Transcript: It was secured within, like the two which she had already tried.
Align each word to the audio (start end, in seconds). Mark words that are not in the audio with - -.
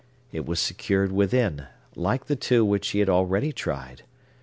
It 0.31 0.47
was 0.47 0.59
secured 0.59 1.11
within, 1.11 1.67
like 1.95 2.25
the 2.25 2.35
two 2.35 2.65
which 2.65 2.85
she 2.85 3.01
had 3.01 3.07
already 3.07 3.51
tried. 3.53 4.01